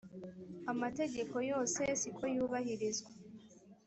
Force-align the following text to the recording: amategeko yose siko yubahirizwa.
amategeko 0.71 1.35
yose 1.51 1.81
siko 1.99 2.23
yubahirizwa. 2.35 3.11